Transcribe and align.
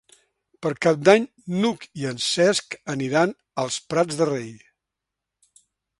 Per 0.65 0.69
Cap 0.85 1.01
d'Any 1.09 1.27
n'Hug 1.57 1.85
i 2.03 2.09
en 2.13 2.23
Cesc 2.29 2.77
aniran 2.95 3.35
als 3.65 3.77
Prats 3.93 4.19
de 4.23 4.29
Rei. 4.35 4.53